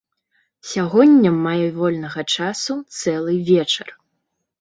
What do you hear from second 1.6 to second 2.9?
вольнага часу